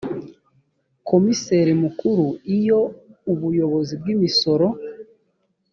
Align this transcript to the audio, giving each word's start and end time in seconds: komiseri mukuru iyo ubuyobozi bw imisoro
komiseri 1.09 1.71
mukuru 1.83 2.25
iyo 2.57 2.79
ubuyobozi 3.31 3.93
bw 4.01 4.05
imisoro 4.15 4.67